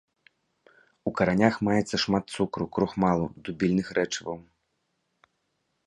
[1.11, 4.37] У каранях маецца шмат цукру, крухмалу, дубільных рэчываў.